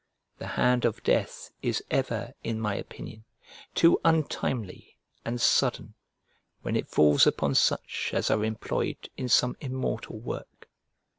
[0.39, 3.23] The hand of death is ever, in my opinion,
[3.75, 5.93] too untimely and sudden
[6.63, 10.67] when it falls upon such as are employed in some immortal work.